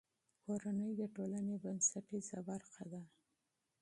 کورنۍ 0.43 0.89
د 0.99 1.01
ټولنې 1.15 1.55
بنسټیزه 1.63 2.39
برخه 2.49 2.83
ده. 2.91 3.01